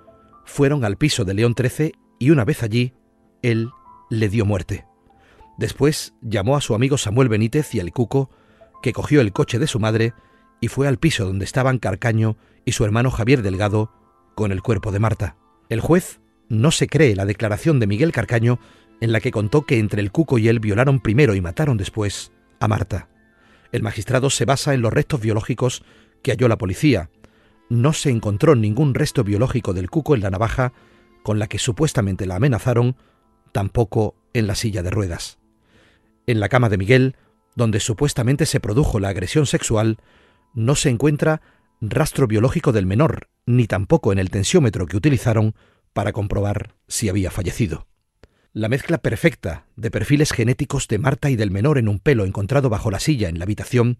fueron 0.47 0.87
al 0.87 0.97
piso 0.97 1.27
de 1.27 1.35
León 1.35 1.55
XIII 1.57 1.93
y 2.19 2.31
una 2.31 2.47
vez 2.47 2.63
allí, 2.63 2.95
él 3.43 3.69
le 4.09 4.31
dio 4.31 4.47
muerte. 4.47 4.87
Después 5.59 6.15
llamó 6.23 6.57
a 6.57 6.63
su 6.63 6.75
amigo 6.75 6.97
Samuel 6.97 7.29
Benítez 7.29 7.75
y 7.75 7.81
al 7.81 7.93
Cuco, 7.93 8.31
que 8.83 8.95
cogió 8.95 9.21
el 9.21 9.33
coche 9.33 9.59
de 9.59 9.67
su 9.67 9.79
madre 9.79 10.15
y 10.61 10.69
fue 10.69 10.89
al 10.89 10.99
piso 10.99 11.27
donde 11.27 11.45
estaban 11.45 11.79
Carcaño 11.79 12.39
y 12.65 12.73
su 12.73 12.87
hermano 12.87 13.11
Javier 13.11 13.43
Delgado 13.43 13.93
con 14.35 14.51
el 14.51 14.63
cuerpo 14.63 14.93
de 14.93 14.99
Marta. 14.99 15.37
El 15.69 15.81
juez 15.81 16.21
no 16.49 16.71
se 16.71 16.87
cree 16.87 17.15
la 17.15 17.27
declaración 17.27 17.81
de 17.81 17.87
Miguel 17.87 18.13
Carcaño 18.13 18.59
en 19.03 19.13
la 19.13 19.21
que 19.21 19.31
contó 19.31 19.67
que 19.67 19.79
entre 19.79 20.01
el 20.01 20.11
Cuco 20.11 20.39
y 20.39 20.49
él 20.49 20.59
violaron 20.59 21.01
primero 21.01 21.35
y 21.35 21.43
mataron 21.43 21.77
después 21.77 22.33
a 22.59 22.67
Marta. 22.67 23.12
El 23.73 23.83
magistrado 23.83 24.31
se 24.31 24.45
basa 24.45 24.75
en 24.75 24.83
los 24.83 24.93
restos 24.93 25.21
biológicos 25.21 25.83
que 26.23 26.31
halló 26.31 26.47
la 26.47 26.59
policía. 26.59 27.11
No 27.69 27.93
se 27.93 28.11
encontró 28.11 28.55
ningún 28.55 28.95
resto 28.95 29.25
biológico 29.25 29.73
del 29.73 29.91
cuco 29.91 30.15
en 30.15 30.21
la 30.21 30.31
navaja 30.31 30.73
con 31.23 31.39
la 31.39 31.47
que 31.47 31.59
supuestamente 31.59 32.27
la 32.27 32.37
amenazaron, 32.37 32.97
tampoco 33.53 34.15
en 34.35 34.47
la 34.47 34.55
silla 34.55 34.83
de 34.83 34.91
ruedas. 34.91 35.39
En 36.27 36.41
la 36.41 36.49
cama 36.49 36.69
de 36.69 36.79
Miguel, 36.79 37.17
donde 37.55 37.81
supuestamente 37.81 38.47
se 38.47 38.61
produjo 38.61 39.01
la 39.01 39.09
agresión 39.09 39.47
sexual, 39.47 39.99
no 40.55 40.75
se 40.75 40.91
encuentra 40.91 41.41
rastro 41.81 42.27
biológico 42.27 42.73
del 42.73 42.87
menor, 42.87 43.29
ni 43.47 43.67
tampoco 43.67 44.13
en 44.13 44.19
el 44.19 44.31
tensiómetro 44.31 44.87
que 44.87 44.97
utilizaron 44.97 45.55
para 45.93 46.13
comprobar 46.13 46.75
si 46.89 47.09
había 47.09 47.31
fallecido. 47.31 47.87
La 48.55 48.69
mezcla 48.69 48.99
perfecta 48.99 49.65
de 49.77 49.91
perfiles 49.91 50.31
genéticos 50.31 50.87
de 50.87 50.99
Marta 50.99 51.31
y 51.31 51.37
del 51.37 51.51
menor 51.51 51.79
en 51.79 51.89
un 51.89 51.99
pelo 51.99 52.27
encontrado 52.27 52.69
bajo 52.69 52.91
la 52.91 53.01
silla 53.01 53.31
en 53.31 53.39
la 53.39 53.45
habitación, 53.45 53.97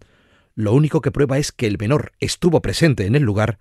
lo 0.53 0.73
único 0.73 1.01
que 1.01 1.11
prueba 1.11 1.39
es 1.39 1.51
que 1.51 1.65
el 1.65 1.79
menor 1.79 2.11
estuvo 2.19 2.61
presente 2.61 3.07
en 3.07 3.15
el 3.15 3.23
lugar, 3.23 3.57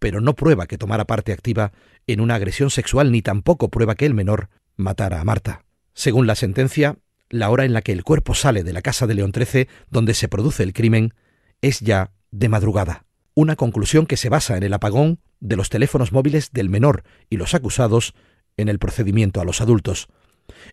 pero 0.00 0.20
no 0.20 0.34
prueba 0.34 0.66
que 0.66 0.78
tomara 0.78 1.04
parte 1.04 1.32
activa 1.32 1.70
en 2.08 2.20
una 2.20 2.34
agresión 2.34 2.70
sexual 2.70 3.12
ni 3.12 3.22
tampoco 3.22 3.68
prueba 3.68 3.94
que 3.94 4.04
el 4.04 4.14
menor 4.14 4.48
matara 4.74 5.20
a 5.20 5.24
Marta. 5.24 5.64
Según 5.94 6.26
la 6.26 6.34
sentencia, 6.34 6.96
la 7.30 7.48
hora 7.48 7.64
en 7.64 7.72
la 7.72 7.82
que 7.82 7.92
el 7.92 8.02
cuerpo 8.02 8.34
sale 8.34 8.64
de 8.64 8.72
la 8.72 8.82
casa 8.82 9.06
de 9.06 9.14
León 9.14 9.30
XIII, 9.32 9.68
donde 9.90 10.12
se 10.12 10.26
produce 10.26 10.64
el 10.64 10.72
crimen, 10.72 11.14
es 11.60 11.78
ya 11.78 12.10
de 12.32 12.48
madrugada. 12.48 13.04
Una 13.34 13.54
conclusión 13.54 14.06
que 14.06 14.16
se 14.16 14.28
basa 14.28 14.56
en 14.56 14.64
el 14.64 14.72
apagón 14.72 15.20
de 15.38 15.54
los 15.54 15.68
teléfonos 15.68 16.10
móviles 16.10 16.50
del 16.50 16.68
menor 16.68 17.04
y 17.30 17.36
los 17.36 17.54
acusados 17.54 18.12
en 18.56 18.68
el 18.68 18.80
procedimiento 18.80 19.40
a 19.40 19.44
los 19.44 19.60
adultos. 19.60 20.08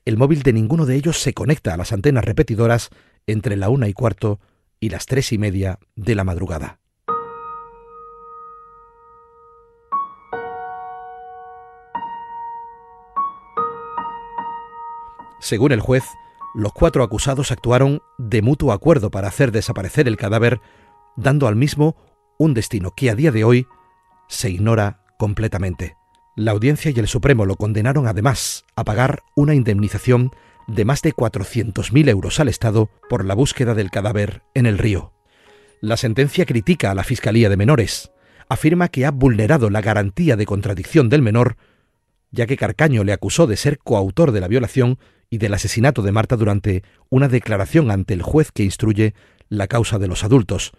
El 0.06 0.18
móvil 0.18 0.44
de 0.44 0.54
ninguno 0.54 0.86
de 0.86 0.96
ellos 0.96 1.20
se 1.20 1.34
conecta 1.34 1.74
a 1.74 1.78
las 1.78 1.92
antenas 1.92 2.26
repetidoras 2.26 2.90
entre 3.28 3.58
la 3.58 3.70
una 3.70 3.88
y 3.88 3.94
cuarto 3.94 4.40
y 4.80 4.90
las 4.90 5.06
tres 5.06 5.32
y 5.34 5.38
media 5.38 5.80
de 5.96 6.16
la 6.16 6.24
madrugada. 6.24 6.80
Según 15.40 15.72
el 15.72 15.80
juez, 15.80 16.04
los 16.54 16.74
cuatro 16.74 17.04
acusados 17.04 17.52
actuaron 17.52 18.02
de 18.18 18.42
mutuo 18.42 18.74
acuerdo 18.74 19.10
para 19.10 19.30
hacer 19.30 19.52
desaparecer 19.52 20.08
el 20.08 20.18
cadáver, 20.18 20.60
dando 21.16 21.48
al 21.48 21.56
mismo 21.56 21.96
un 22.38 22.54
destino 22.54 22.92
que 22.92 23.10
a 23.10 23.16
día 23.16 23.32
de 23.32 23.44
hoy 23.44 23.68
se 24.28 24.50
ignora 24.50 25.04
completamente. 25.18 25.99
La 26.40 26.52
audiencia 26.52 26.90
y 26.96 26.98
el 26.98 27.10
Supremo 27.10 27.46
lo 27.46 27.58
condenaron 27.58 28.08
además 28.08 28.64
a 28.78 28.86
pagar 28.86 29.24
una 29.36 29.56
indemnización 29.56 30.32
de 30.68 30.86
más 30.86 31.02
de 31.02 31.12
400.000 31.12 32.08
euros 32.08 32.40
al 32.40 32.48
Estado 32.48 32.90
por 33.10 33.26
la 33.26 33.34
búsqueda 33.34 33.76
del 33.76 33.92
cadáver 33.92 34.42
en 34.54 34.66
el 34.66 34.78
río. 34.78 35.12
La 35.82 35.98
sentencia 35.98 36.46
critica 36.46 36.92
a 36.92 36.96
la 36.96 37.04
Fiscalía 37.04 37.50
de 37.50 37.58
Menores, 37.58 38.14
afirma 38.48 38.88
que 38.88 39.06
ha 39.06 39.12
vulnerado 39.12 39.70
la 39.70 39.82
garantía 39.82 40.38
de 40.38 40.46
contradicción 40.46 41.10
del 41.10 41.22
menor, 41.22 41.58
ya 42.32 42.48
que 42.48 42.56
Carcaño 42.56 43.04
le 43.04 43.12
acusó 43.12 43.46
de 43.46 43.58
ser 43.58 43.78
coautor 43.78 44.32
de 44.32 44.40
la 44.40 44.48
violación 44.48 44.98
y 45.30 45.40
del 45.40 45.54
asesinato 45.54 46.04
de 46.04 46.14
Marta 46.14 46.38
durante 46.38 46.84
una 47.10 47.28
declaración 47.28 47.92
ante 47.92 48.14
el 48.14 48.22
juez 48.22 48.54
que 48.54 48.64
instruye 48.64 49.14
la 49.50 49.68
causa 49.68 50.00
de 50.00 50.08
los 50.08 50.24
adultos. 50.24 50.72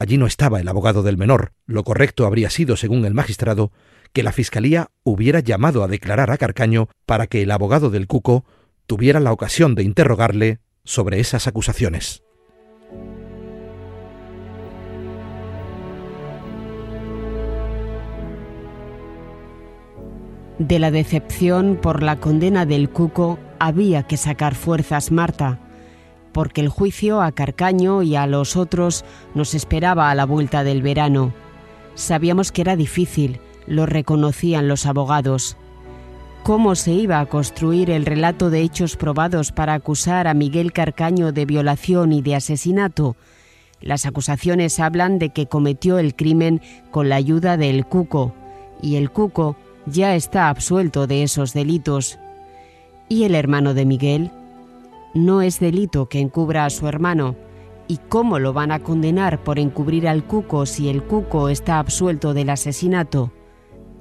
Allí 0.00 0.18
no 0.18 0.26
estaba 0.26 0.60
el 0.60 0.66
abogado 0.66 1.04
del 1.04 1.16
menor. 1.16 1.52
Lo 1.64 1.84
correcto 1.84 2.26
habría 2.26 2.50
sido, 2.50 2.76
según 2.76 3.04
el 3.04 3.14
magistrado, 3.14 3.70
que 4.16 4.22
la 4.22 4.32
Fiscalía 4.32 4.88
hubiera 5.04 5.40
llamado 5.40 5.84
a 5.84 5.88
declarar 5.88 6.30
a 6.30 6.38
Carcaño 6.38 6.88
para 7.04 7.26
que 7.26 7.42
el 7.42 7.50
abogado 7.50 7.90
del 7.90 8.06
Cuco 8.06 8.46
tuviera 8.86 9.20
la 9.20 9.30
ocasión 9.30 9.74
de 9.74 9.82
interrogarle 9.82 10.60
sobre 10.84 11.20
esas 11.20 11.46
acusaciones. 11.46 12.22
De 20.58 20.78
la 20.78 20.90
decepción 20.90 21.76
por 21.76 22.02
la 22.02 22.16
condena 22.16 22.64
del 22.64 22.88
Cuco 22.88 23.38
había 23.58 24.04
que 24.04 24.16
sacar 24.16 24.54
fuerzas 24.54 25.12
Marta, 25.12 25.60
porque 26.32 26.62
el 26.62 26.70
juicio 26.70 27.20
a 27.20 27.32
Carcaño 27.32 28.02
y 28.02 28.16
a 28.16 28.26
los 28.26 28.56
otros 28.56 29.04
nos 29.34 29.52
esperaba 29.52 30.10
a 30.10 30.14
la 30.14 30.24
vuelta 30.24 30.64
del 30.64 30.80
verano. 30.80 31.34
Sabíamos 31.94 32.50
que 32.50 32.62
era 32.62 32.76
difícil, 32.76 33.40
lo 33.66 33.86
reconocían 33.86 34.68
los 34.68 34.86
abogados. 34.86 35.56
¿Cómo 36.42 36.76
se 36.76 36.92
iba 36.92 37.18
a 37.18 37.26
construir 37.26 37.90
el 37.90 38.06
relato 38.06 38.50
de 38.50 38.60
hechos 38.60 38.96
probados 38.96 39.50
para 39.50 39.74
acusar 39.74 40.28
a 40.28 40.34
Miguel 40.34 40.72
Carcaño 40.72 41.32
de 41.32 41.44
violación 41.44 42.12
y 42.12 42.22
de 42.22 42.36
asesinato? 42.36 43.16
Las 43.80 44.06
acusaciones 44.06 44.78
hablan 44.78 45.18
de 45.18 45.30
que 45.30 45.46
cometió 45.46 45.98
el 45.98 46.14
crimen 46.14 46.62
con 46.90 47.08
la 47.08 47.16
ayuda 47.16 47.56
del 47.56 47.84
Cuco, 47.84 48.32
y 48.80 48.96
el 48.96 49.10
Cuco 49.10 49.56
ya 49.86 50.14
está 50.14 50.48
absuelto 50.48 51.06
de 51.06 51.22
esos 51.22 51.52
delitos. 51.52 52.18
¿Y 53.08 53.24
el 53.24 53.34
hermano 53.34 53.74
de 53.74 53.84
Miguel? 53.84 54.30
No 55.14 55.42
es 55.42 55.60
delito 55.60 56.08
que 56.08 56.20
encubra 56.20 56.64
a 56.64 56.70
su 56.70 56.86
hermano. 56.86 57.36
¿Y 57.88 57.98
cómo 58.08 58.38
lo 58.38 58.52
van 58.52 58.72
a 58.72 58.80
condenar 58.80 59.42
por 59.42 59.58
encubrir 59.58 60.08
al 60.08 60.24
cuco 60.24 60.66
si 60.66 60.88
el 60.88 61.04
cuco 61.04 61.48
está 61.48 61.78
absuelto 61.78 62.34
del 62.34 62.50
asesinato? 62.50 63.32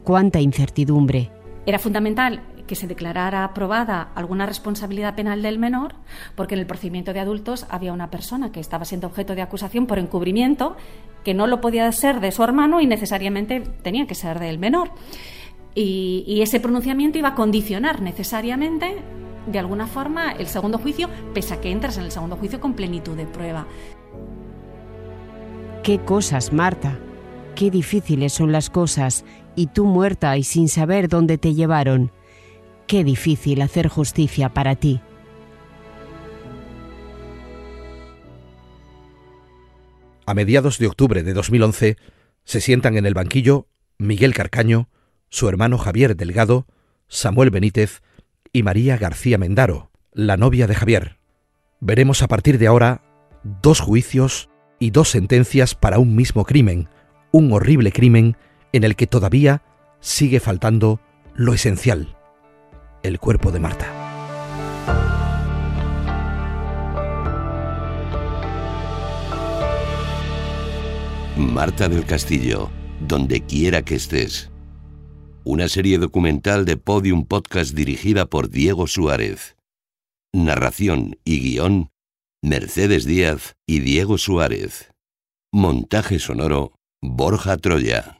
Cuánta 0.05 0.39
incertidumbre. 0.39 1.31
Era 1.65 1.79
fundamental 1.79 2.43
que 2.67 2.75
se 2.75 2.85
declarara 2.85 3.43
aprobada 3.43 4.09
alguna 4.13 4.45
responsabilidad 4.45 5.15
penal 5.15 5.41
del 5.41 5.57
menor, 5.57 5.95
porque 6.35 6.53
en 6.53 6.61
el 6.61 6.67
procedimiento 6.67 7.11
de 7.11 7.19
adultos 7.19 7.65
había 7.69 7.91
una 7.91 8.11
persona 8.11 8.51
que 8.51 8.59
estaba 8.59 8.85
siendo 8.85 9.07
objeto 9.07 9.33
de 9.33 9.41
acusación 9.41 9.87
por 9.87 9.97
encubrimiento, 9.97 10.77
que 11.23 11.33
no 11.33 11.47
lo 11.47 11.59
podía 11.59 11.91
ser 11.91 12.19
de 12.19 12.31
su 12.31 12.43
hermano 12.43 12.81
y 12.81 12.85
necesariamente 12.85 13.61
tenía 13.81 14.05
que 14.05 14.13
ser 14.13 14.39
del 14.39 14.59
menor. 14.59 14.91
Y, 15.73 16.39
ese 16.41 16.59
pronunciamiento 16.59 17.17
iba 17.17 17.29
a 17.29 17.35
condicionar 17.35 18.01
necesariamente, 18.01 18.97
de 19.47 19.59
alguna 19.59 19.87
forma, 19.87 20.33
el 20.33 20.45
segundo 20.45 20.77
juicio, 20.77 21.09
pese 21.33 21.55
a 21.55 21.61
que 21.61 21.71
entras 21.71 21.97
en 21.97 22.03
el 22.03 22.11
segundo 22.11 22.37
juicio 22.37 22.61
con 22.61 22.73
plenitud 22.73 23.17
de 23.17 23.25
prueba. 23.25 23.65
¿Qué 25.81 25.97
cosas, 25.99 26.53
Marta? 26.53 26.97
Qué 27.55 27.71
difíciles 27.71 28.33
son 28.33 28.51
las 28.51 28.69
cosas, 28.69 29.23
y 29.55 29.67
tú 29.67 29.85
muerta 29.85 30.35
y 30.37 30.43
sin 30.43 30.67
saber 30.67 31.07
dónde 31.07 31.37
te 31.37 31.53
llevaron. 31.53 32.11
Qué 32.85 33.03
difícil 33.03 33.61
hacer 33.61 33.87
justicia 33.87 34.53
para 34.53 34.75
ti. 34.75 34.99
A 40.25 40.33
mediados 40.33 40.79
de 40.79 40.87
octubre 40.87 41.23
de 41.23 41.33
2011 41.33 41.97
se 42.43 42.61
sientan 42.61 42.97
en 42.97 43.05
el 43.05 43.13
banquillo 43.13 43.67
Miguel 43.97 44.33
Carcaño, 44.33 44.89
su 45.29 45.47
hermano 45.47 45.77
Javier 45.77 46.15
Delgado, 46.15 46.65
Samuel 47.07 47.51
Benítez 47.51 48.01
y 48.51 48.63
María 48.63 48.97
García 48.97 49.37
Mendaro, 49.37 49.91
la 50.11 50.35
novia 50.35 50.67
de 50.67 50.75
Javier. 50.75 51.19
Veremos 51.79 52.21
a 52.21 52.27
partir 52.27 52.57
de 52.57 52.67
ahora 52.67 53.03
dos 53.61 53.79
juicios 53.79 54.49
y 54.79 54.89
dos 54.89 55.09
sentencias 55.09 55.75
para 55.75 55.99
un 55.99 56.15
mismo 56.15 56.43
crimen, 56.43 56.89
un 57.35 57.51
horrible 57.51 57.91
crimen 57.91 58.37
en 58.71 58.85
el 58.85 58.95
que 58.95 59.07
todavía 59.07 59.61
sigue 59.99 60.39
faltando 60.39 61.01
lo 61.33 61.53
esencial, 61.53 62.15
el 63.03 63.19
cuerpo 63.19 63.51
de 63.51 63.59
Marta. 63.59 63.91
Marta 71.35 71.89
del 71.89 72.05
Castillo, 72.05 72.69
donde 73.01 73.41
quiera 73.41 73.81
que 73.81 73.95
estés 73.95 74.49
una 75.43 75.67
serie 75.67 75.99
documental 75.99 76.63
de 76.63 76.77
Podium 76.77 77.25
Podcast 77.25 77.75
dirigida 77.75 78.25
por 78.25 78.49
Diego 78.49 78.87
Suárez. 78.87 79.57
Narración 80.33 81.19
y 81.25 81.39
guion, 81.39 81.91
Mercedes 82.41 83.05
Díaz 83.05 83.55
y 83.67 83.81
Diego 83.81 84.17
Suárez. 84.17 84.91
Montaje 85.51 86.17
sonoro, 86.17 86.79
Borja 87.07 87.57
Troya. 87.57 88.19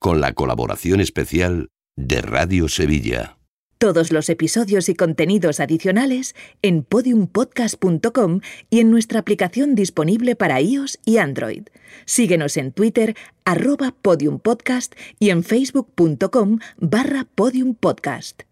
Con 0.00 0.20
la 0.20 0.32
colaboración 0.32 1.00
especial 1.00 1.68
de 1.96 2.22
Radio 2.22 2.68
Sevilla. 2.68 3.36
Todos 3.78 4.12
los 4.12 4.28
episodios 4.28 4.88
y 4.88 4.94
contenidos 4.94 5.60
adicionales 5.60 6.34
en 6.62 6.82
podiumpodcast.com 6.82 8.40
y 8.70 8.80
en 8.80 8.90
nuestra 8.90 9.20
aplicación 9.20 9.74
disponible 9.74 10.36
para 10.36 10.60
iOS 10.60 10.98
y 11.04 11.18
Android. 11.18 11.64
Síguenos 12.04 12.56
en 12.56 12.72
Twitter, 12.72 13.16
arroba 13.44 13.94
podiumpodcast 14.00 14.94
y 15.18 15.30
en 15.30 15.42
facebook.com 15.42 16.58
barra 16.78 17.26
podiumpodcast. 17.34 18.42